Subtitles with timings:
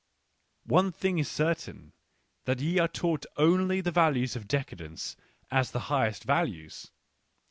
[0.65, 1.93] One thing is certain,
[2.45, 5.15] that ye are taught only the values of decadence
[5.51, 6.89] as the highest values.